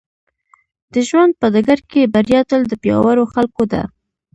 [0.93, 3.81] د ژوند په ډګر کې بريا تل د پياوړو خلکو ده.